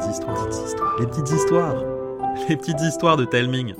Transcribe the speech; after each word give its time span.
les 0.00 1.06
petites 1.06 1.30
histoires, 1.30 1.84
les 2.48 2.56
petites 2.56 2.80
histoires 2.80 3.16
de 3.18 3.24
Telming. 3.26 3.74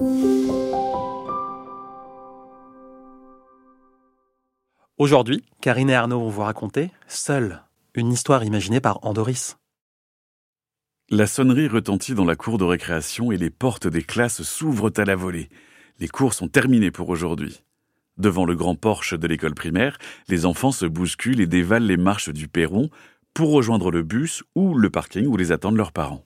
Aujourd'hui, 4.99 5.45
Karine 5.63 5.89
et 5.89 5.95
Arnaud 5.95 6.21
vont 6.21 6.29
vous 6.29 6.43
raconter 6.43 6.91
Seul, 7.09 7.63
une 7.95 8.13
histoire 8.13 8.45
imaginée 8.45 8.81
par 8.81 9.05
Andoris. 9.07 9.57
La 11.09 11.27
sonnerie 11.27 11.69
retentit 11.69 12.15
dans 12.15 12.27
la 12.27 12.37
cour 12.37 12.59
de 12.59 12.65
récréation 12.65 13.33
et 13.33 13.39
les 13.39 13.51
portes 13.51 13.87
des 13.89 14.03
classes 14.03 14.43
s'ouvrent 14.43 14.93
à 14.97 15.05
la 15.05 15.17
volée. 15.17 15.49
Les 16.01 16.09
cours 16.09 16.35
sont 16.35 16.49
terminés 16.49 16.91
pour 16.91 17.09
aujourd'hui. 17.09 17.63
Devant 18.19 18.45
le 18.45 18.55
grand 18.55 18.75
porche 18.75 19.15
de 19.15 19.27
l'école 19.27 19.55
primaire, 19.55 19.97
les 20.29 20.45
enfants 20.45 20.73
se 20.73 20.85
bousculent 20.85 21.41
et 21.41 21.47
dévalent 21.47 21.87
les 21.87 21.97
marches 21.97 22.29
du 22.29 22.49
perron 22.49 22.91
pour 23.35 23.53
rejoindre 23.53 23.91
le 23.91 24.03
bus 24.03 24.43
ou 24.55 24.77
le 24.77 24.91
parking 24.91 25.27
où 25.27 25.37
les 25.37 25.53
attendent 25.53 25.77
leurs 25.77 25.93
parents. 25.93 26.25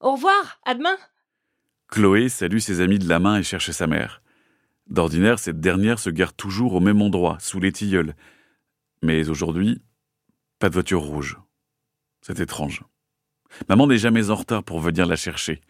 Au 0.00 0.12
revoir, 0.12 0.60
à 0.64 0.74
demain. 0.74 0.96
Chloé 1.88 2.28
salue 2.28 2.58
ses 2.58 2.80
amis 2.80 2.98
de 2.98 3.08
la 3.08 3.18
main 3.18 3.38
et 3.38 3.42
cherche 3.42 3.70
sa 3.70 3.86
mère. 3.86 4.22
D'ordinaire, 4.88 5.38
cette 5.38 5.60
dernière 5.60 5.98
se 5.98 6.10
gare 6.10 6.34
toujours 6.34 6.74
au 6.74 6.80
même 6.80 7.00
endroit, 7.00 7.38
sous 7.40 7.60
les 7.60 7.72
tilleuls. 7.72 8.14
Mais 9.02 9.28
aujourd'hui, 9.28 9.80
pas 10.58 10.68
de 10.68 10.74
voiture 10.74 11.02
rouge. 11.02 11.38
C'est 12.20 12.40
étrange. 12.40 12.82
Maman 13.68 13.86
n'est 13.86 13.98
jamais 13.98 14.30
en 14.30 14.34
retard 14.34 14.64
pour 14.64 14.80
venir 14.80 15.06
la 15.06 15.16
chercher. 15.16 15.60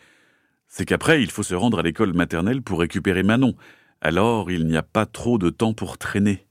C'est 0.69 0.85
qu'après, 0.85 1.23
il 1.23 1.31
faut 1.31 1.43
se 1.43 1.55
rendre 1.55 1.79
à 1.79 1.83
l'école 1.83 2.13
maternelle 2.13 2.63
pour 2.63 2.81
récupérer 2.81 3.23
Manon. 3.23 3.55
Alors, 4.01 4.51
il 4.51 4.67
n'y 4.67 4.77
a 4.77 4.83
pas 4.83 5.07
trop 5.07 5.39
de 5.39 5.51
temps 5.51 5.75
pour 5.75 5.99
traîner. 5.99 6.47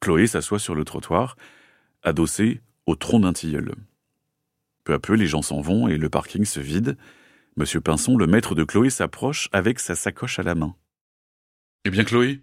Chloé 0.00 0.26
s'assoit 0.26 0.58
sur 0.58 0.74
le 0.74 0.84
trottoir, 0.84 1.36
adossée 2.02 2.60
au 2.90 2.96
tronc 2.96 3.20
d'un 3.20 3.32
tilleul. 3.32 3.74
Peu 4.84 4.92
à 4.94 4.98
peu, 4.98 5.14
les 5.14 5.26
gens 5.26 5.42
s'en 5.42 5.60
vont 5.60 5.88
et 5.88 5.96
le 5.96 6.10
parking 6.10 6.44
se 6.44 6.60
vide. 6.60 6.96
Monsieur 7.56 7.80
Pinson, 7.80 8.16
le 8.16 8.26
maître 8.26 8.54
de 8.54 8.64
Chloé, 8.64 8.90
s'approche 8.90 9.48
avec 9.52 9.78
sa 9.80 9.94
sacoche 9.94 10.38
à 10.38 10.42
la 10.42 10.54
main. 10.54 10.74
Eh 11.84 11.90
bien, 11.90 12.04
Chloé, 12.04 12.40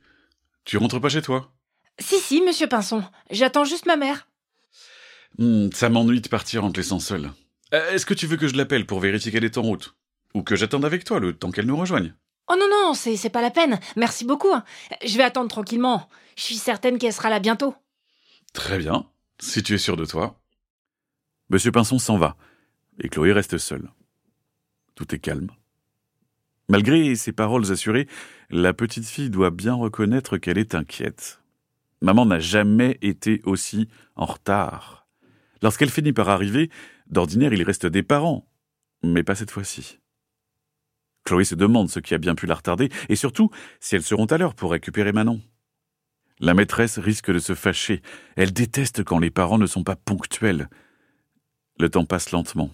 tu 0.65 0.77
rentres 0.77 1.01
pas 1.01 1.09
chez 1.09 1.21
toi? 1.21 1.51
Si, 1.99 2.19
si, 2.19 2.41
monsieur 2.41 2.67
Pinson. 2.67 3.03
J'attends 3.31 3.65
juste 3.65 3.85
ma 3.85 3.95
mère. 3.97 4.27
Hmm, 5.37 5.69
ça 5.73 5.89
m'ennuie 5.89 6.21
de 6.21 6.29
partir 6.29 6.63
en 6.63 6.71
te 6.71 6.77
laissant 6.77 6.99
seule. 6.99 7.31
Euh, 7.73 7.91
Est-ce 7.91 8.05
que 8.05 8.13
tu 8.13 8.27
veux 8.27 8.37
que 8.37 8.47
je 8.47 8.55
l'appelle 8.55 8.85
pour 8.85 8.99
vérifier 8.99 9.31
qu'elle 9.31 9.43
est 9.43 9.57
en 9.57 9.63
route 9.63 9.95
Ou 10.33 10.43
que 10.43 10.55
j'attende 10.55 10.85
avec 10.85 11.03
toi 11.03 11.19
le 11.19 11.33
temps 11.33 11.51
qu'elle 11.51 11.65
nous 11.65 11.77
rejoigne? 11.77 12.13
Oh 12.49 12.55
non, 12.57 12.67
non, 12.71 12.93
c'est 12.93 13.17
c'est 13.17 13.29
pas 13.29 13.41
la 13.41 13.51
peine. 13.51 13.79
Merci 13.97 14.23
beaucoup. 14.23 14.53
Je 15.05 15.17
vais 15.17 15.23
attendre 15.23 15.49
tranquillement. 15.49 16.07
Je 16.37 16.43
suis 16.43 16.55
certaine 16.55 16.97
qu'elle 16.97 17.11
sera 17.11 17.29
là 17.29 17.39
bientôt. 17.39 17.75
Très 18.53 18.77
bien, 18.77 19.05
si 19.39 19.63
tu 19.63 19.73
es 19.73 19.77
sûr 19.77 19.97
de 19.97 20.05
toi. 20.05 20.39
Monsieur 21.49 21.71
Pinson 21.71 21.99
s'en 21.99 22.17
va, 22.17 22.35
et 22.99 23.09
Chloé 23.09 23.31
reste 23.31 23.57
seule. 23.57 23.89
Tout 24.95 25.13
est 25.13 25.19
calme. 25.19 25.51
Malgré 26.69 27.15
ses 27.15 27.31
paroles 27.31 27.71
assurées, 27.71 28.07
la 28.49 28.73
petite 28.73 29.05
fille 29.05 29.29
doit 29.29 29.51
bien 29.51 29.73
reconnaître 29.73 30.37
qu'elle 30.37 30.57
est 30.57 30.75
inquiète. 30.75 31.41
Maman 32.01 32.25
n'a 32.25 32.39
jamais 32.39 32.97
été 33.01 33.41
aussi 33.45 33.87
en 34.15 34.25
retard. 34.25 35.07
Lorsqu'elle 35.61 35.89
finit 35.89 36.13
par 36.13 36.29
arriver, 36.29 36.69
d'ordinaire 37.07 37.53
il 37.53 37.63
reste 37.63 37.85
des 37.85 38.03
parents, 38.03 38.47
mais 39.03 39.23
pas 39.23 39.35
cette 39.35 39.51
fois-ci. 39.51 39.99
Chloé 41.23 41.45
se 41.45 41.55
demande 41.55 41.89
ce 41.89 41.99
qui 41.99 42.13
a 42.13 42.17
bien 42.17 42.35
pu 42.35 42.45
la 42.45 42.55
retarder, 42.55 42.89
et 43.09 43.15
surtout 43.15 43.49
si 43.79 43.95
elles 43.95 44.03
seront 44.03 44.25
à 44.25 44.37
l'heure 44.37 44.55
pour 44.55 44.71
récupérer 44.71 45.11
Manon. 45.11 45.41
La 46.39 46.53
maîtresse 46.53 46.99
risque 46.99 47.31
de 47.31 47.39
se 47.39 47.55
fâcher. 47.55 48.01
Elle 48.35 48.53
déteste 48.53 49.03
quand 49.03 49.19
les 49.19 49.31
parents 49.31 49.57
ne 49.57 49.65
sont 49.65 49.83
pas 49.83 49.95
ponctuels. 49.95 50.69
Le 51.79 51.89
temps 51.89 52.05
passe 52.05 52.31
lentement, 52.31 52.71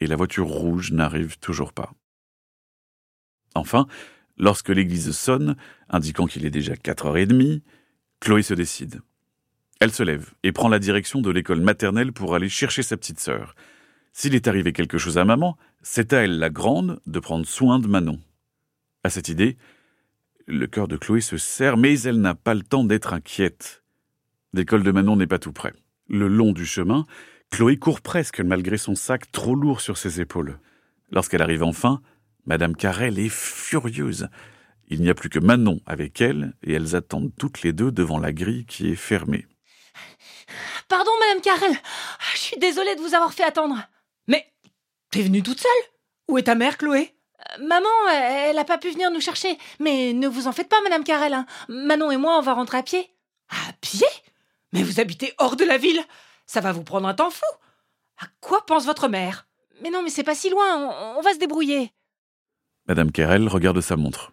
et 0.00 0.06
la 0.06 0.16
voiture 0.16 0.46
rouge 0.46 0.92
n'arrive 0.92 1.38
toujours 1.38 1.72
pas. 1.72 1.92
Enfin, 3.54 3.86
lorsque 4.36 4.68
l'église 4.68 5.12
sonne, 5.12 5.56
indiquant 5.88 6.26
qu'il 6.26 6.44
est 6.44 6.50
déjà 6.50 6.76
quatre 6.76 7.06
heures 7.06 7.16
et 7.16 7.26
demie, 7.26 7.62
Chloé 8.20 8.42
se 8.42 8.54
décide. 8.54 9.00
Elle 9.80 9.92
se 9.92 10.02
lève 10.02 10.32
et 10.42 10.52
prend 10.52 10.68
la 10.68 10.80
direction 10.80 11.20
de 11.20 11.30
l'école 11.30 11.60
maternelle 11.60 12.12
pour 12.12 12.34
aller 12.34 12.48
chercher 12.48 12.82
sa 12.82 12.96
petite 12.96 13.20
sœur. 13.20 13.54
S'il 14.12 14.34
est 14.34 14.48
arrivé 14.48 14.72
quelque 14.72 14.98
chose 14.98 15.18
à 15.18 15.24
maman, 15.24 15.56
c'est 15.82 16.12
à 16.12 16.24
elle, 16.24 16.38
la 16.38 16.50
grande, 16.50 17.00
de 17.06 17.20
prendre 17.20 17.46
soin 17.46 17.78
de 17.78 17.86
Manon. 17.86 18.18
À 19.04 19.10
cette 19.10 19.28
idée, 19.28 19.56
le 20.48 20.66
cœur 20.66 20.88
de 20.88 20.96
Chloé 20.96 21.20
se 21.20 21.36
serre, 21.36 21.76
mais 21.76 22.00
elle 22.00 22.20
n'a 22.20 22.34
pas 22.34 22.54
le 22.54 22.62
temps 22.62 22.84
d'être 22.84 23.12
inquiète. 23.12 23.84
L'école 24.54 24.82
de 24.82 24.90
Manon 24.90 25.16
n'est 25.16 25.26
pas 25.26 25.38
tout 25.38 25.52
près. 25.52 25.74
Le 26.08 26.26
long 26.26 26.52
du 26.52 26.64
chemin, 26.64 27.04
Chloé 27.50 27.76
court 27.76 28.00
presque 28.00 28.40
malgré 28.40 28.78
son 28.78 28.94
sac 28.94 29.30
trop 29.30 29.54
lourd 29.54 29.82
sur 29.82 29.98
ses 29.98 30.20
épaules. 30.22 30.58
Lorsqu'elle 31.10 31.42
arrive 31.42 31.62
enfin, 31.62 32.00
Madame 32.46 32.74
Carrel 32.74 33.18
est 33.18 33.28
furieuse. 33.28 34.28
Il 34.88 35.02
n'y 35.02 35.10
a 35.10 35.14
plus 35.14 35.28
que 35.28 35.38
Manon 35.38 35.80
avec 35.84 36.22
elle, 36.22 36.54
et 36.62 36.72
elles 36.72 36.96
attendent 36.96 37.32
toutes 37.38 37.60
les 37.60 37.74
deux 37.74 37.92
devant 37.92 38.18
la 38.18 38.32
grille 38.32 38.64
qui 38.64 38.88
est 38.88 38.96
fermée. 38.96 39.46
Pardon, 40.88 41.10
Madame 41.20 41.42
Carrel. 41.42 41.76
Je 42.32 42.38
suis 42.38 42.58
désolée 42.58 42.96
de 42.96 43.02
vous 43.02 43.14
avoir 43.14 43.34
fait 43.34 43.44
attendre. 43.44 43.76
Mais 44.26 44.46
t'es 45.10 45.22
venue 45.22 45.42
toute 45.42 45.60
seule? 45.60 45.70
Où 46.28 46.38
est 46.38 46.44
ta 46.44 46.54
mère, 46.54 46.78
Chloé? 46.78 47.14
Maman, 47.60 47.88
elle 48.12 48.56
n'a 48.56 48.64
pas 48.64 48.78
pu 48.78 48.90
venir 48.90 49.10
nous 49.10 49.20
chercher. 49.20 49.56
Mais 49.78 50.12
ne 50.12 50.28
vous 50.28 50.46
en 50.48 50.52
faites 50.52 50.68
pas, 50.68 50.80
Madame 50.82 51.04
Carrel. 51.04 51.34
hein. 51.34 51.46
Manon 51.68 52.10
et 52.10 52.16
moi, 52.16 52.36
on 52.38 52.42
va 52.42 52.54
rentrer 52.54 52.78
à 52.78 52.82
pied. 52.82 53.10
À 53.48 53.72
pied? 53.80 54.06
Mais 54.72 54.82
vous 54.82 55.00
habitez 55.00 55.32
hors 55.38 55.56
de 55.56 55.64
la 55.64 55.78
ville 55.78 56.02
Ça 56.46 56.60
va 56.60 56.72
vous 56.72 56.82
prendre 56.84 57.08
un 57.08 57.14
temps 57.14 57.30
fou 57.30 57.46
À 58.20 58.26
quoi 58.40 58.66
pense 58.66 58.84
votre 58.84 59.08
mère? 59.08 59.46
Mais 59.80 59.90
non, 59.90 60.02
mais 60.02 60.10
c'est 60.10 60.24
pas 60.24 60.34
si 60.34 60.50
loin. 60.50 60.76
On, 60.76 61.18
on 61.18 61.20
va 61.22 61.32
se 61.32 61.38
débrouiller. 61.38 61.92
Madame 62.86 63.12
Carrel 63.12 63.46
regarde 63.48 63.80
sa 63.80 63.96
montre. 63.96 64.32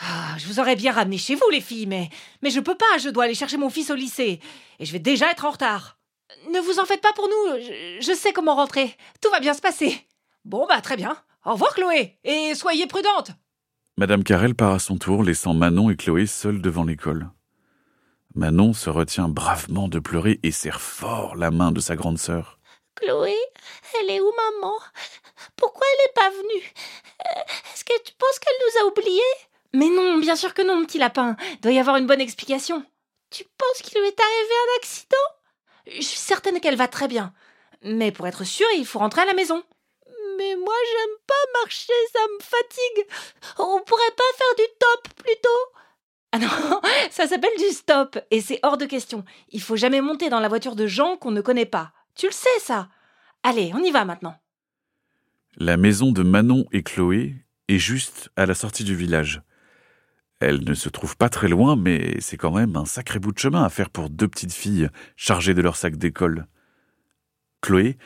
Ah, 0.00 0.36
je 0.38 0.46
vous 0.46 0.60
aurais 0.60 0.76
bien 0.76 0.92
ramené 0.92 1.18
chez 1.18 1.34
vous, 1.34 1.48
les 1.50 1.60
filles, 1.60 1.86
mais, 1.86 2.08
mais 2.42 2.50
je 2.50 2.60
peux 2.60 2.74
pas, 2.74 2.98
je 2.98 3.08
dois 3.10 3.24
aller 3.24 3.34
chercher 3.34 3.56
mon 3.58 3.70
fils 3.70 3.90
au 3.90 3.94
lycée. 3.94 4.40
Et 4.78 4.84
je 4.84 4.92
vais 4.92 4.98
déjà 4.98 5.30
être 5.30 5.44
en 5.44 5.50
retard. 5.50 5.98
Ne 6.50 6.60
vous 6.60 6.78
en 6.78 6.84
faites 6.86 7.00
pas 7.02 7.12
pour 7.12 7.28
nous. 7.28 7.60
Je, 7.60 7.98
je 8.00 8.12
sais 8.14 8.32
comment 8.32 8.54
rentrer. 8.56 8.96
Tout 9.20 9.30
va 9.30 9.40
bien 9.40 9.54
se 9.54 9.60
passer. 9.60 10.06
Bon, 10.44 10.66
bah 10.66 10.80
très 10.80 10.96
bien. 10.96 11.16
Au 11.44 11.52
revoir, 11.52 11.74
Chloé. 11.74 12.18
Et 12.24 12.54
soyez 12.54 12.86
prudente. 12.86 13.32
Madame 13.96 14.22
Carrel 14.22 14.54
part 14.54 14.74
à 14.74 14.78
son 14.78 14.96
tour, 14.96 15.22
laissant 15.24 15.54
Manon 15.54 15.90
et 15.90 15.96
Chloé 15.96 16.26
seules 16.26 16.62
devant 16.62 16.84
l'école. 16.84 17.30
Manon 18.34 18.72
se 18.72 18.88
retient 18.88 19.28
bravement 19.28 19.88
de 19.88 19.98
pleurer 19.98 20.40
et 20.42 20.52
serre 20.52 20.80
fort 20.80 21.36
la 21.36 21.50
main 21.50 21.72
de 21.72 21.80
sa 21.80 21.96
grande 21.96 22.18
sœur. 22.18 22.58
Chloé, 22.94 23.36
elle 24.00 24.10
est 24.10 24.20
où, 24.20 24.32
maman? 24.32 24.74
Pourquoi 25.56 25.86
elle 25.92 26.06
n'est 26.06 26.12
pas 26.14 26.30
venue? 26.30 26.72
Est-ce 27.74 27.84
que 27.84 28.02
tu 28.04 28.14
penses 28.14 28.38
qu'elle 28.38 28.54
nous 28.60 28.80
a 28.80 28.90
oubliés? 28.90 29.20
Mais 29.74 29.88
non, 29.88 30.18
bien 30.18 30.36
sûr 30.36 30.54
que 30.54 30.62
non, 30.62 30.76
mon 30.76 30.86
petit 30.86 30.98
lapin. 30.98 31.36
Doit 31.60 31.72
y 31.72 31.78
avoir 31.78 31.96
une 31.96 32.06
bonne 32.06 32.20
explication. 32.20 32.84
Tu 33.30 33.44
penses 33.58 33.82
qu'il 33.82 34.00
lui 34.00 34.08
est 34.08 34.20
arrivé 34.20 34.54
un 34.54 34.78
accident? 34.78 35.16
Je 35.86 36.02
suis 36.02 36.18
certaine 36.18 36.60
qu'elle 36.60 36.76
va 36.76 36.88
très 36.88 37.08
bien. 37.08 37.34
Mais 37.82 38.12
pour 38.12 38.26
être 38.26 38.44
sûre, 38.44 38.66
il 38.76 38.86
faut 38.86 39.00
rentrer 39.00 39.22
à 39.22 39.26
la 39.26 39.34
maison. 39.34 39.62
Mais 40.38 40.56
moi, 40.56 40.74
j'aime 40.90 41.16
pas 41.26 41.60
marcher, 41.60 41.92
ça 42.12 42.20
me 42.20 42.42
fatigue. 42.42 43.06
On 43.58 43.80
pourrait 43.84 44.16
pas 44.16 44.36
faire 44.36 44.54
du 44.56 44.72
top 44.78 45.24
plutôt? 45.24 45.48
Ah 46.32 46.38
non, 46.38 46.80
ça 47.10 47.26
s'appelle 47.26 47.56
du 47.58 47.74
stop 47.74 48.18
et 48.30 48.40
c'est 48.40 48.58
hors 48.62 48.78
de 48.78 48.86
question. 48.86 49.24
Il 49.50 49.60
faut 49.60 49.76
jamais 49.76 50.00
monter 50.00 50.30
dans 50.30 50.40
la 50.40 50.48
voiture 50.48 50.76
de 50.76 50.86
gens 50.86 51.16
qu'on 51.16 51.30
ne 51.30 51.42
connaît 51.42 51.66
pas. 51.66 51.92
Tu 52.14 52.26
le 52.26 52.32
sais, 52.32 52.58
ça? 52.60 52.88
Allez, 53.42 53.72
on 53.74 53.82
y 53.82 53.90
va 53.90 54.04
maintenant. 54.04 54.36
La 55.56 55.76
maison 55.76 56.12
de 56.12 56.22
Manon 56.22 56.64
et 56.72 56.82
Chloé 56.82 57.34
est 57.68 57.78
juste 57.78 58.30
à 58.36 58.46
la 58.46 58.54
sortie 58.54 58.84
du 58.84 58.96
village. 58.96 59.42
Elle 60.40 60.64
ne 60.64 60.74
se 60.74 60.88
trouve 60.88 61.16
pas 61.16 61.28
très 61.28 61.48
loin, 61.48 61.76
mais 61.76 62.16
c'est 62.20 62.36
quand 62.36 62.50
même 62.50 62.76
un 62.76 62.86
sacré 62.86 63.18
bout 63.18 63.32
de 63.32 63.38
chemin 63.38 63.62
à 63.62 63.68
faire 63.68 63.90
pour 63.90 64.10
deux 64.10 64.26
petites 64.26 64.52
filles 64.52 64.88
chargées 65.14 65.54
de 65.54 65.60
leur 65.60 65.76
sac 65.76 65.96
d'école. 65.96 66.46
Chloé 67.60 67.98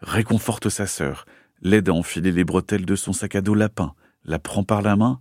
réconforte 0.00 0.68
sa 0.68 0.86
sœur, 0.86 1.24
l'aide 1.62 1.88
à 1.88 1.92
enfiler 1.92 2.32
les 2.32 2.44
bretelles 2.44 2.86
de 2.86 2.96
son 2.96 3.12
sac 3.12 3.34
à 3.34 3.40
dos 3.40 3.54
lapin, 3.54 3.94
la 4.24 4.38
prend 4.38 4.64
par 4.64 4.82
la 4.82 4.96
main 4.96 5.20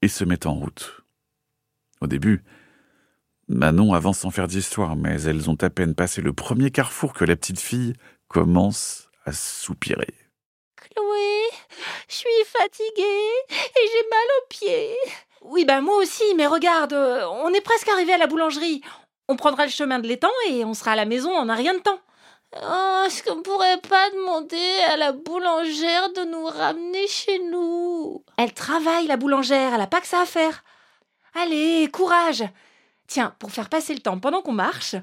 et 0.00 0.08
se 0.08 0.24
met 0.24 0.46
en 0.46 0.54
route. 0.54 1.02
Au 2.00 2.06
début, 2.06 2.42
Manon 3.48 3.92
avance 3.92 4.20
sans 4.20 4.30
faire 4.30 4.48
d'histoire, 4.48 4.96
mais 4.96 5.22
elles 5.22 5.50
ont 5.50 5.58
à 5.60 5.70
peine 5.70 5.94
passé 5.94 6.20
le 6.22 6.32
premier 6.32 6.70
carrefour 6.70 7.12
que 7.12 7.24
la 7.24 7.36
petite 7.36 7.60
fille 7.60 7.94
commence 8.28 9.08
à 9.24 9.32
soupirer. 9.32 10.14
Chloé, 10.76 11.50
je 12.08 12.14
suis 12.14 12.28
fatiguée 12.46 13.30
et 13.50 13.88
j'ai 13.92 14.08
mal 14.10 14.28
aux 14.38 14.46
pieds. 14.48 14.96
Oui, 15.42 15.64
ben 15.64 15.80
moi 15.80 15.96
aussi, 15.96 16.24
mais 16.36 16.46
regarde, 16.46 16.92
euh, 16.92 17.26
on 17.26 17.52
est 17.52 17.60
presque 17.60 17.88
arrivé 17.88 18.12
à 18.12 18.18
la 18.18 18.26
boulangerie. 18.26 18.80
On 19.28 19.36
prendra 19.36 19.66
le 19.66 19.70
chemin 19.72 19.98
de 19.98 20.06
l'étang 20.06 20.30
et 20.48 20.64
on 20.64 20.74
sera 20.74 20.92
à 20.92 20.96
la 20.96 21.04
maison 21.04 21.36
en 21.36 21.48
un 21.48 21.54
rien 21.54 21.74
de 21.74 21.80
temps. 21.80 22.00
Oh, 22.54 23.04
est-ce 23.06 23.22
qu'on 23.22 23.42
pourrait 23.42 23.80
pas 23.88 24.10
demander 24.10 24.92
à 24.92 24.98
la 24.98 25.12
boulangère 25.12 26.12
de 26.12 26.30
nous 26.30 26.44
ramener 26.44 27.06
chez 27.08 27.38
nous? 27.50 28.24
Elle 28.36 28.52
travaille, 28.52 29.06
la 29.06 29.16
boulangère, 29.16 29.72
elle 29.74 29.80
a 29.80 29.86
pas 29.86 30.02
que 30.02 30.06
ça 30.06 30.20
à 30.20 30.26
faire. 30.26 30.62
Allez, 31.34 31.88
courage 31.90 32.44
Tiens, 33.06 33.34
pour 33.38 33.52
faire 33.52 33.70
passer 33.70 33.94
le 33.94 34.00
temps 34.00 34.18
pendant 34.18 34.42
qu'on 34.42 34.52
marche, 34.52 34.96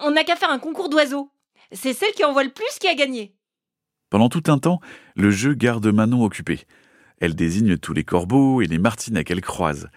on 0.00 0.10
n'a 0.10 0.24
qu'à 0.24 0.36
faire 0.36 0.50
un 0.50 0.58
concours 0.58 0.88
d'oiseaux. 0.88 1.30
C'est 1.70 1.92
celle 1.92 2.12
qui 2.12 2.24
envoie 2.24 2.44
le 2.44 2.50
plus 2.50 2.78
qui 2.80 2.88
a 2.88 2.94
gagné. 2.94 3.34
Pendant 4.08 4.28
tout 4.28 4.44
un 4.46 4.58
temps, 4.58 4.80
le 5.16 5.30
jeu 5.30 5.52
garde 5.52 5.86
Manon 5.86 6.24
occupée. 6.24 6.66
Elle 7.20 7.34
désigne 7.34 7.76
tous 7.76 7.92
les 7.92 8.04
corbeaux 8.04 8.62
et 8.62 8.66
les 8.66 8.78
martinets 8.78 9.24
qu'elle 9.24 9.40
croise. 9.42 9.88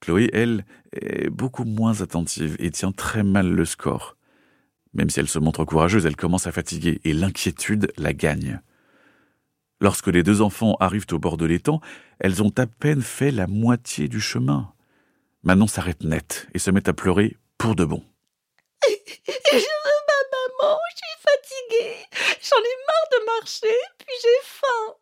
Chloé, 0.00 0.30
elle, 0.32 0.64
est 0.92 1.28
beaucoup 1.28 1.64
moins 1.64 2.00
attentive 2.00 2.56
et 2.58 2.70
tient 2.70 2.92
très 2.92 3.22
mal 3.22 3.48
le 3.48 3.64
score. 3.64 4.17
Même 4.94 5.10
si 5.10 5.20
elle 5.20 5.28
se 5.28 5.38
montre 5.38 5.64
courageuse, 5.64 6.06
elle 6.06 6.16
commence 6.16 6.46
à 6.46 6.52
fatiguer 6.52 7.00
et 7.04 7.12
l'inquiétude 7.12 7.92
la 7.96 8.12
gagne. 8.12 8.60
Lorsque 9.80 10.08
les 10.08 10.22
deux 10.22 10.42
enfants 10.42 10.76
arrivent 10.80 11.06
au 11.12 11.18
bord 11.18 11.36
de 11.36 11.46
l'étang, 11.46 11.80
elles 12.18 12.42
ont 12.42 12.52
à 12.56 12.66
peine 12.66 13.02
fait 13.02 13.30
la 13.30 13.46
moitié 13.46 14.08
du 14.08 14.20
chemin. 14.20 14.72
Manon 15.44 15.68
s'arrête 15.68 16.02
net 16.02 16.48
et 16.52 16.58
se 16.58 16.70
met 16.70 16.88
à 16.88 16.92
pleurer 16.92 17.36
pour 17.58 17.76
de 17.76 17.84
bon. 17.84 18.02
Je 18.88 19.54
veux 19.54 20.00
ma 20.08 20.64
maman, 20.64 20.78
je 20.90 20.96
suis 20.96 21.18
fatiguée. 21.22 21.96
J'en 22.42 22.56
ai 22.56 22.76
marre 22.86 23.08
de 23.12 23.26
marcher, 23.26 23.76
puis 23.98 24.14
j'ai 24.22 24.42
faim. 24.42 24.94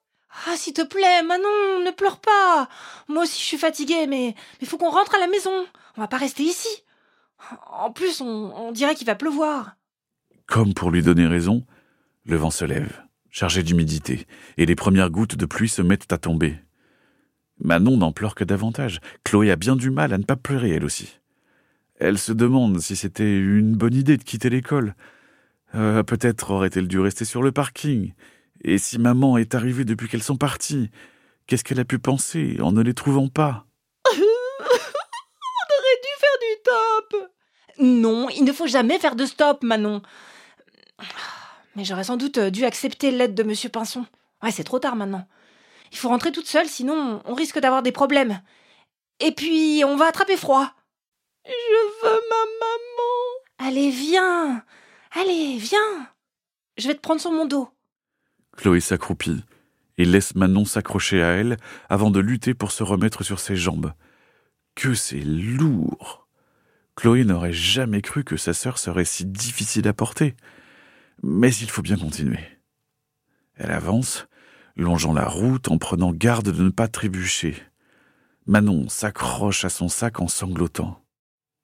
Ah, 0.47 0.57
s'il 0.57 0.75
te 0.75 0.83
plaît, 0.83 1.23
Manon, 1.23 1.81
ne 1.85 1.91
pleure 1.91 2.21
pas. 2.21 2.69
Moi 3.09 3.23
aussi, 3.23 3.41
je 3.41 3.47
suis 3.47 3.59
fatiguée, 3.59 4.07
mais 4.07 4.35
il 4.61 4.67
faut 4.67 4.77
qu'on 4.77 4.91
rentre 4.91 5.15
à 5.15 5.19
la 5.19 5.27
maison. 5.27 5.67
On 5.97 6.01
va 6.01 6.09
pas 6.09 6.19
rester 6.19 6.43
ici. 6.43 6.69
En 7.71 7.93
plus, 7.93 8.21
on, 8.21 8.73
dirait 8.73 8.95
qu'il 8.95 9.07
va 9.07 9.15
pleuvoir. 9.15 9.77
Comme 10.47 10.75
pour 10.75 10.91
lui 10.91 11.03
donner 11.03 11.27
raison, 11.27 11.65
le 12.25 12.37
vent 12.37 12.51
se 12.51 12.65
lève, 12.65 13.03
chargé 13.31 13.63
d'humidité, 13.63 14.27
et 14.57 14.67
les 14.67 14.75
premières 14.75 15.11
gouttes 15.11 15.37
de 15.37 15.47
pluie 15.47 15.69
se 15.69 15.83
mettent 15.83 16.13
à 16.13 16.19
tomber. 16.19 16.57
Manon 17.59 17.97
n'en 17.97 18.13
pleure 18.13 18.35
que 18.35 18.45
davantage. 18.45 19.01
Chloé 19.25 19.51
a 19.51 19.57
bien 19.57 19.77
du 19.77 19.91
mal 19.91 20.13
à 20.13 20.19
ne 20.19 20.25
pas 20.25 20.37
pleurer 20.37 20.71
elle 20.71 20.85
aussi. 20.85 21.19
Elle 21.99 22.19
se 22.19 22.33
demande 22.33 22.81
si 22.81 22.97
c'était 22.97 23.39
une 23.39 23.75
bonne 23.75 23.95
idée 23.95 24.17
de 24.17 24.23
quitter 24.23 24.51
l'école. 24.51 24.95
Euh, 25.75 26.03
Peut-être 26.03 26.51
aurait-elle 26.51 26.89
dû 26.89 27.01
rester 27.01 27.25
sur 27.25 27.43
le 27.43 27.53
parking. 27.53 28.13
Et 28.63 28.79
si 28.79 28.99
maman 28.99 29.39
est 29.39 29.55
arrivée 29.55 29.85
depuis 29.85 30.09
qu'elles 30.09 30.23
sont 30.23 30.37
parties, 30.37 30.91
qu'est-ce 31.47 31.65
qu'elle 31.65 31.81
a 31.81 31.85
pu 31.85 31.99
penser 31.99 32.59
en 32.61 32.73
ne 32.73 32.83
les 32.83 32.95
trouvant 32.95 33.29
pas? 33.29 33.67
Non, 37.79 38.29
il 38.31 38.45
ne 38.45 38.53
faut 38.53 38.67
jamais 38.67 38.99
faire 38.99 39.17
de 39.17 39.27
stop, 39.27 39.63
Manon. 39.63 40.03
Mais 41.75 41.85
j'aurais 41.85 42.05
sans 42.05 42.17
doute 42.17 42.39
dû 42.39 42.65
accepter 42.65 43.11
l'aide 43.11 43.35
de 43.35 43.43
Monsieur 43.43 43.69
Pinson. 43.69 44.07
Ouais, 44.43 44.51
c'est 44.51 44.65
trop 44.65 44.79
tard 44.79 44.97
maintenant. 44.97 45.27
Il 45.93 45.99
faut 45.99 46.09
rentrer 46.09 46.33
toute 46.33 46.47
seule, 46.47 46.69
sinon 46.69 47.23
on 47.25 47.35
risque 47.35 47.59
d'avoir 47.59 47.83
des 47.83 47.93
problèmes. 47.93 48.41
Et 49.21 49.33
puis, 49.33 49.83
on 49.85 49.97
va 49.97 50.07
attraper 50.07 50.37
froid. 50.37 50.71
Je 51.45 52.07
veux 52.07 52.21
ma 52.31 52.45
maman. 52.61 53.71
Allez, 53.71 53.91
viens. 53.91 54.65
Allez, 55.13 55.57
viens. 55.59 56.09
Je 56.77 56.89
vais 56.89 56.95
te 56.95 57.01
prendre 57.01 57.21
sur 57.21 57.33
mon 57.33 57.47
dos. 57.47 57.69
Chloé 58.57 58.81
s'accroupit 58.81 59.45
et 59.99 60.05
laisse 60.05 60.35
Manon 60.35 60.65
s'accrocher 60.65 61.23
à 61.23 61.29
elle 61.29 61.57
avant 61.89 62.11
de 62.11 62.21
lutter 62.21 62.55
pour 62.55 62.73
se 62.73 62.83
remettre 62.83 63.23
sur 63.23 63.39
ses 63.39 63.57
jambes. 63.57 63.93
Que 64.75 64.95
c'est 64.95 65.21
lourd 65.21 66.26
Chloé 66.97 67.25
n'aurait 67.25 67.53
jamais 67.53 68.01
cru 68.01 68.25
que 68.25 68.39
sa 68.39 68.55
sœur 68.55 68.79
serait 68.79 69.05
si 69.05 69.27
difficile 69.27 69.87
à 69.87 69.93
porter. 69.93 70.35
Mais 71.23 71.55
il 71.55 71.71
faut 71.71 71.83
bien 71.83 71.97
continuer. 71.97 72.41
Elle 73.55 73.71
avance, 73.71 74.27
longeant 74.77 75.13
la 75.13 75.27
route 75.27 75.69
en 75.69 75.79
prenant 75.79 76.13
garde 76.13 76.51
de 76.51 76.63
ne 76.63 76.71
pas 76.71 76.89
trébucher. 76.89 77.63
Manon 78.47 78.89
s'accroche 78.89 79.65
à 79.65 79.69
son 79.69 79.89
sac 79.89 80.21
en 80.21 80.29
sanglotant. 80.29 81.05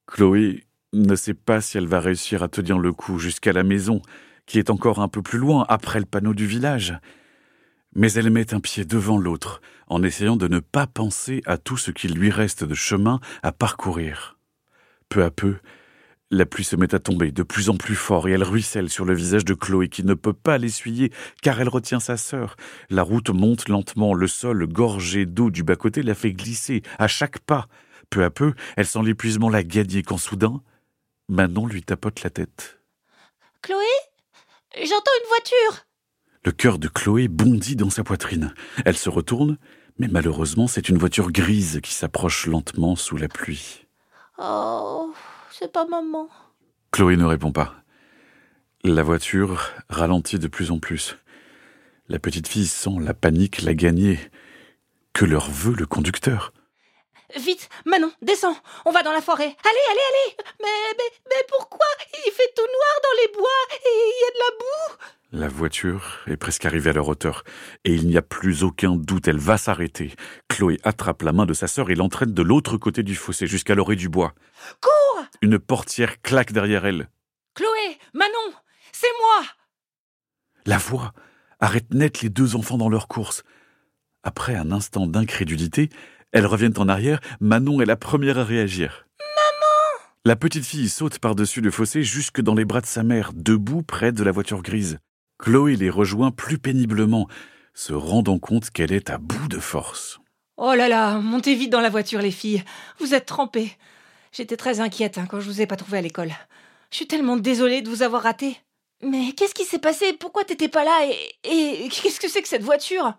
Chloé 0.06 0.66
ne 0.92 1.16
sait 1.16 1.34
pas 1.34 1.62
si 1.62 1.78
elle 1.78 1.86
va 1.86 2.00
réussir 2.00 2.42
à 2.42 2.48
tenir 2.48 2.78
le 2.78 2.92
coup 2.92 3.18
jusqu'à 3.18 3.52
la 3.52 3.62
maison, 3.62 4.02
qui 4.44 4.58
est 4.58 4.68
encore 4.68 5.00
un 5.00 5.08
peu 5.08 5.22
plus 5.22 5.38
loin 5.38 5.64
après 5.68 6.00
le 6.00 6.06
panneau 6.06 6.34
du 6.34 6.46
village. 6.46 6.98
Mais 7.94 8.12
elle 8.12 8.30
met 8.30 8.52
un 8.52 8.60
pied 8.60 8.84
devant 8.84 9.18
l'autre, 9.18 9.62
en 9.86 10.02
essayant 10.02 10.36
de 10.36 10.48
ne 10.48 10.58
pas 10.58 10.86
penser 10.86 11.42
à 11.46 11.56
tout 11.56 11.76
ce 11.78 11.90
qu'il 11.90 12.14
lui 12.14 12.30
reste 12.30 12.64
de 12.64 12.74
chemin 12.74 13.20
à 13.42 13.52
parcourir. 13.52 14.38
Peu 15.12 15.24
à 15.24 15.30
peu, 15.30 15.56
la 16.30 16.46
pluie 16.46 16.64
se 16.64 16.74
met 16.74 16.94
à 16.94 16.98
tomber 16.98 17.32
de 17.32 17.42
plus 17.42 17.68
en 17.68 17.76
plus 17.76 17.96
fort 17.96 18.28
et 18.28 18.32
elle 18.32 18.42
ruisselle 18.42 18.88
sur 18.88 19.04
le 19.04 19.12
visage 19.12 19.44
de 19.44 19.52
Chloé 19.52 19.90
qui 19.90 20.04
ne 20.04 20.14
peut 20.14 20.32
pas 20.32 20.56
l'essuyer 20.56 21.12
car 21.42 21.60
elle 21.60 21.68
retient 21.68 22.00
sa 22.00 22.16
sœur. 22.16 22.56
La 22.88 23.02
route 23.02 23.28
monte 23.28 23.68
lentement, 23.68 24.14
le 24.14 24.26
sol 24.26 24.66
gorgé 24.66 25.26
d'eau 25.26 25.50
du 25.50 25.64
bas-côté 25.64 26.02
la 26.02 26.14
fait 26.14 26.32
glisser 26.32 26.80
à 26.98 27.08
chaque 27.08 27.40
pas. 27.40 27.68
Peu 28.08 28.24
à 28.24 28.30
peu, 28.30 28.54
elle 28.78 28.86
sent 28.86 29.02
l'épuisement 29.04 29.50
la 29.50 29.62
gagner 29.62 30.02
quand 30.02 30.16
soudain, 30.16 30.62
Manon 31.28 31.66
lui 31.66 31.82
tapote 31.82 32.22
la 32.22 32.30
tête. 32.30 32.80
Chloé? 33.60 33.84
J'entends 34.76 35.18
une 35.22 35.28
voiture. 35.28 35.86
Le 36.46 36.52
cœur 36.52 36.78
de 36.78 36.88
Chloé 36.88 37.28
bondit 37.28 37.76
dans 37.76 37.90
sa 37.90 38.02
poitrine. 38.02 38.54
Elle 38.86 38.96
se 38.96 39.10
retourne, 39.10 39.58
mais 39.98 40.08
malheureusement 40.08 40.68
c'est 40.68 40.88
une 40.88 40.96
voiture 40.96 41.32
grise 41.32 41.80
qui 41.82 41.92
s'approche 41.92 42.46
lentement 42.46 42.96
sous 42.96 43.18
la 43.18 43.28
pluie. 43.28 43.81
Oh, 44.44 45.14
c'est 45.52 45.72
pas 45.72 45.86
maman. 45.86 46.28
Chloé 46.90 47.16
ne 47.16 47.24
répond 47.24 47.52
pas. 47.52 47.74
La 48.82 49.04
voiture 49.04 49.70
ralentit 49.88 50.40
de 50.40 50.48
plus 50.48 50.72
en 50.72 50.80
plus. 50.80 51.16
La 52.08 52.18
petite 52.18 52.48
fille 52.48 52.66
sent 52.66 52.96
la 53.00 53.14
panique 53.14 53.62
la 53.62 53.74
gagner. 53.74 54.18
Que 55.12 55.24
leur 55.24 55.48
veut 55.48 55.76
le 55.76 55.86
conducteur? 55.86 56.52
Vite, 57.36 57.68
Manon, 57.86 58.12
descends. 58.20 58.56
On 58.84 58.90
va 58.90 59.02
dans 59.02 59.12
la 59.12 59.22
forêt. 59.22 59.44
Allez, 59.44 59.84
allez, 59.90 60.00
allez. 60.10 60.36
Mais, 60.60 60.94
mais, 60.98 61.16
mais 61.28 61.46
pourquoi 61.48 61.86
Il 62.26 62.32
fait 62.32 62.52
tout 62.54 62.62
noir 62.62 63.00
dans 63.02 63.22
les 63.22 63.32
bois 63.32 63.50
et 63.72 63.88
il 63.88 64.20
y 64.20 64.24
a 64.24 64.32
de 64.32 64.38
la 64.38 64.58
boue? 64.58 65.04
La 65.34 65.48
voiture 65.48 66.20
est 66.26 66.36
presque 66.36 66.66
arrivée 66.66 66.90
à 66.90 66.92
leur 66.92 67.08
hauteur, 67.08 67.42
et 67.84 67.94
il 67.94 68.06
n'y 68.06 68.18
a 68.18 68.22
plus 68.22 68.64
aucun 68.64 68.96
doute, 68.96 69.28
elle 69.28 69.38
va 69.38 69.56
s'arrêter. 69.56 70.14
Chloé 70.48 70.78
attrape 70.84 71.22
la 71.22 71.32
main 71.32 71.46
de 71.46 71.54
sa 71.54 71.68
sœur 71.68 71.90
et 71.90 71.94
l'entraîne 71.94 72.34
de 72.34 72.42
l'autre 72.42 72.76
côté 72.76 73.02
du 73.02 73.14
fossé 73.14 73.46
jusqu'à 73.46 73.74
l'orée 73.74 73.96
du 73.96 74.10
bois. 74.10 74.34
Cours 74.82 75.24
Une 75.40 75.58
portière 75.58 76.20
claque 76.20 76.52
derrière 76.52 76.84
elle. 76.84 77.08
Chloé, 77.54 77.98
Manon, 78.12 78.52
c'est 78.92 79.08
moi. 79.20 79.46
La 80.66 80.76
voix 80.76 81.14
arrête 81.60 81.94
net 81.94 82.20
les 82.20 82.28
deux 82.28 82.54
enfants 82.54 82.76
dans 82.76 82.90
leur 82.90 83.08
course. 83.08 83.42
Après 84.24 84.54
un 84.54 84.70
instant 84.70 85.06
d'incrédulité, 85.06 85.88
elles 86.32 86.46
reviennent 86.46 86.78
en 86.78 86.88
arrière. 86.88 87.20
Manon 87.40 87.80
est 87.80 87.86
la 87.86 87.96
première 87.96 88.38
à 88.38 88.44
réagir. 88.44 89.06
Maman 89.20 90.04
La 90.24 90.36
petite 90.36 90.64
fille 90.64 90.88
saute 90.88 91.18
par-dessus 91.18 91.60
le 91.60 91.70
fossé 91.70 92.02
jusque 92.02 92.40
dans 92.40 92.54
les 92.54 92.64
bras 92.64 92.80
de 92.80 92.86
sa 92.86 93.02
mère, 93.02 93.32
debout 93.34 93.82
près 93.82 94.12
de 94.12 94.24
la 94.24 94.32
voiture 94.32 94.62
grise. 94.62 94.98
Chloé 95.38 95.76
les 95.76 95.90
rejoint 95.90 96.30
plus 96.30 96.58
péniblement, 96.58 97.28
se 97.74 97.92
rendant 97.92 98.38
compte 98.38 98.70
qu'elle 98.70 98.92
est 98.92 99.10
à 99.10 99.18
bout 99.18 99.48
de 99.48 99.58
force. 99.58 100.20
Oh 100.56 100.74
là 100.74 100.88
là, 100.88 101.18
montez 101.18 101.54
vite 101.54 101.70
dans 101.70 101.80
la 101.80 101.90
voiture, 101.90 102.20
les 102.20 102.30
filles. 102.30 102.62
Vous 102.98 103.14
êtes 103.14 103.26
trempées. 103.26 103.72
J'étais 104.32 104.56
très 104.56 104.80
inquiète 104.80 105.18
hein, 105.18 105.26
quand 105.28 105.40
je 105.40 105.46
vous 105.50 105.60
ai 105.60 105.66
pas 105.66 105.76
trouvé 105.76 105.98
à 105.98 106.02
l'école. 106.02 106.30
Je 106.90 106.96
suis 106.96 107.06
tellement 107.06 107.36
désolée 107.36 107.82
de 107.82 107.88
vous 107.88 108.02
avoir 108.02 108.22
raté. 108.22 108.58
Mais 109.02 109.32
qu'est-ce 109.32 109.54
qui 109.54 109.64
s'est 109.64 109.78
passé? 109.78 110.12
Pourquoi 110.12 110.44
t'étais 110.44 110.68
pas 110.68 110.84
là 110.84 111.06
Et, 111.44 111.84
et 111.86 111.88
Qu'est-ce 111.88 112.20
que 112.20 112.28
c'est 112.28 112.42
que 112.42 112.48
cette 112.48 112.62
voiture? 112.62 113.14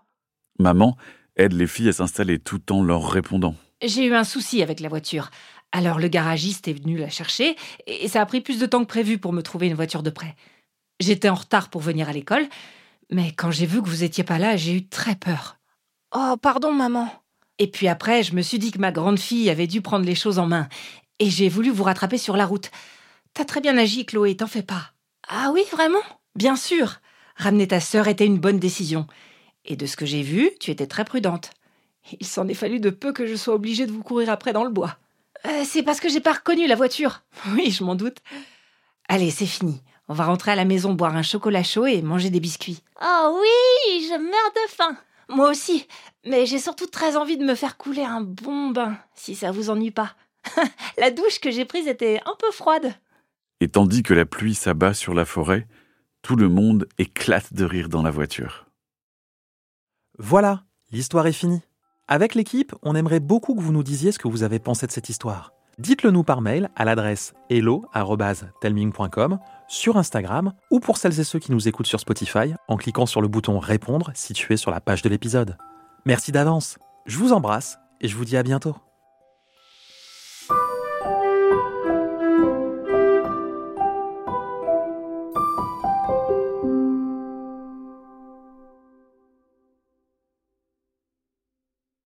Maman 0.60 0.96
aide 1.36 1.54
les 1.54 1.68
filles 1.68 1.90
à 1.90 1.94
s'installer 1.94 2.40
tout 2.40 2.72
en 2.72 2.84
leur 2.84 3.10
répondant. 3.10 3.56
J'ai 3.82 4.06
eu 4.06 4.14
un 4.14 4.24
souci 4.24 4.62
avec 4.62 4.80
la 4.80 4.90
voiture. 4.90 5.30
Alors 5.72 6.00
le 6.00 6.08
garagiste 6.08 6.68
est 6.68 6.74
venu 6.74 6.98
la 6.98 7.10
chercher 7.10 7.56
et 7.88 8.08
ça 8.08 8.22
a 8.22 8.26
pris 8.26 8.42
plus 8.42 8.60
de 8.60 8.66
temps 8.66 8.82
que 8.82 8.90
prévu 8.90 9.18
pour 9.18 9.34
me 9.34 9.42
trouver 9.42 9.68
une 9.68 9.74
voiture 9.74 10.04
de 10.04 10.10
prêt. 10.10 10.36
J'étais 11.00 11.30
en 11.30 11.36
retard 11.36 11.70
pour 11.70 11.82
venir 11.82 12.08
à 12.08 12.14
l'école, 12.14 12.48
mais 13.12 13.32
quand 13.32 13.52
j'ai 13.52 13.66
vu 13.66 13.82
que 13.82 13.90
vous 13.90 14.04
étiez 14.04 14.24
pas 14.24 14.38
là, 14.38 14.56
j'ai 14.56 14.74
eu 14.76 14.88
très 14.88 15.16
peur. 15.16 15.58
Oh, 16.16 16.36
pardon, 16.42 16.72
maman. 16.72 17.12
Et 17.60 17.68
puis 17.68 17.88
après, 17.88 18.24
je 18.24 18.36
me 18.36 18.42
suis 18.42 18.60
dit 18.60 18.72
que 18.72 18.80
ma 18.80 18.92
grande 18.92 19.20
fille 19.20 19.50
avait 19.50 19.68
dû 19.68 19.82
prendre 19.82 20.06
les 20.06 20.16
choses 20.16 20.40
en 20.40 20.46
main, 20.46 20.68
et 21.20 21.30
j'ai 21.30 21.50
voulu 21.50 21.72
vous 21.72 21.84
rattraper 21.84 22.18
sur 22.18 22.38
la 22.38 22.46
route. 22.46 22.72
T'as 23.34 23.46
très 23.46 23.62
bien 23.62 23.78
agi, 23.78 24.06
Chloé, 24.06 24.38
t'en 24.38 24.48
fais 24.48 24.64
pas. 24.64 24.94
Ah 25.28 25.50
oui, 25.54 25.64
vraiment? 25.72 26.02
Bien 26.36 26.56
sûr. 26.56 27.00
Ramener 27.36 27.68
ta 27.68 27.80
sœur 27.80 28.08
était 28.08 28.26
une 28.26 28.40
bonne 28.40 28.60
décision. 28.60 29.08
Et 29.66 29.76
de 29.76 29.86
ce 29.86 29.96
que 29.96 30.06
j'ai 30.06 30.22
vu, 30.22 30.52
tu 30.60 30.72
étais 30.72 30.88
très 30.88 31.06
prudente. 31.06 31.52
Il 32.20 32.26
s'en 32.26 32.48
est 32.48 32.54
fallu 32.54 32.80
de 32.80 32.90
peu 32.90 33.14
que 33.14 33.26
je 33.26 33.36
sois 33.36 33.54
obligée 33.54 33.86
de 33.86 33.92
vous 33.92 34.04
courir 34.04 34.30
après 34.30 34.54
dans 34.54 34.64
le 34.64 34.70
bois. 34.70 34.98
Euh, 35.46 35.64
c'est 35.66 35.84
parce 35.84 36.00
que 36.00 36.10
j'ai 36.10 36.20
pas 36.20 36.34
reconnu 36.34 36.68
la 36.68 36.76
voiture. 36.76 37.22
Oui, 37.54 37.72
je 37.72 37.84
m'en 37.84 37.96
doute. 37.96 38.18
Allez, 39.08 39.32
c'est 39.32 39.46
fini. 39.46 39.82
On 40.10 40.14
va 40.14 40.26
rentrer 40.26 40.52
à 40.52 40.56
la 40.56 40.66
maison 40.66 40.94
boire 40.94 41.16
un 41.16 41.24
chocolat 41.24 41.64
chaud 41.64 41.86
et 41.86 42.02
manger 42.02 42.30
des 42.30 42.40
biscuits. 42.40 42.82
Oh 43.02 43.40
oui, 43.42 44.08
je 44.08 44.18
meurs 44.18 44.54
de 44.56 44.70
faim. 44.70 44.98
Moi 45.30 45.50
aussi, 45.50 45.88
mais 46.26 46.46
j'ai 46.46 46.60
surtout 46.60 46.88
très 46.88 47.16
envie 47.16 47.38
de 47.38 47.46
me 47.46 47.56
faire 47.56 47.78
couler 47.78 48.04
un 48.04 48.22
bon 48.22 48.70
bain, 48.70 48.98
si 49.16 49.36
ça 49.36 49.52
vous 49.52 49.70
ennuie 49.70 49.92
pas. 49.92 50.16
la 50.98 51.12
douche 51.12 51.40
que 51.40 51.52
j'ai 51.52 51.64
prise 51.64 51.88
était 51.88 52.20
un 52.26 52.36
peu 52.38 52.52
froide. 52.52 52.94
Et 53.62 53.70
tandis 53.70 54.04
que 54.04 54.14
la 54.14 54.26
pluie 54.26 54.56
s'abat 54.56 54.94
sur 54.94 55.14
la 55.14 55.24
forêt, 55.24 55.68
tout 56.22 56.36
le 56.36 56.50
monde 56.50 56.88
éclate 56.98 57.54
de 57.54 57.64
rire 57.64 57.88
dans 57.88 58.04
la 58.04 58.12
voiture. 58.12 58.66
Voilà, 60.20 60.64
l'histoire 60.92 61.26
est 61.26 61.32
finie. 61.32 61.62
Avec 62.08 62.36
l'équipe, 62.36 62.76
on 62.84 62.96
aimerait 62.96 63.20
beaucoup 63.20 63.56
que 63.56 63.62
vous 63.62 63.72
nous 63.72 63.82
disiez 63.82 64.12
ce 64.12 64.20
que 64.20 64.28
vous 64.28 64.44
avez 64.44 64.60
pensé 64.60 64.86
de 64.86 64.92
cette 64.92 65.10
histoire. 65.10 65.54
Dites-le 65.80 66.12
nous 66.12 66.24
par 66.24 66.42
mail 66.42 66.70
à 66.76 66.86
l'adresse 66.86 67.34
hello@telming.com 67.50 69.40
sur 69.68 69.98
Instagram 69.98 70.54
ou 70.70 70.80
pour 70.80 70.98
celles 70.98 71.20
et 71.20 71.24
ceux 71.24 71.40
qui 71.40 71.52
nous 71.52 71.68
écoutent 71.68 71.88
sur 71.88 72.00
Spotify 72.00 72.54
en 72.68 72.78
cliquant 72.78 73.08
sur 73.08 73.22
le 73.22 73.28
bouton 73.28 73.58
Répondre 73.58 74.12
situé 74.14 74.56
sur 74.56 74.70
la 74.70 74.82
page 74.82 75.02
de 75.02 75.10
l'épisode. 75.10 75.58
Merci 76.06 76.32
d'avance, 76.32 76.78
je 77.08 77.18
vous 77.18 77.34
embrasse 77.34 77.80
et 78.02 78.08
je 78.08 78.16
vous 78.16 78.26
dis 78.26 78.38
à 78.38 78.44
bientôt. 78.44 78.76